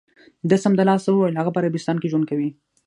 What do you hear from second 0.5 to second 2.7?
سمدلاسه و ویل: هغه په عربستان کې ژوند کوي.